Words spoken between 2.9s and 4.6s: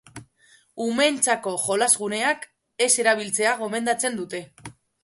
erabiltzea gomendatzen dute.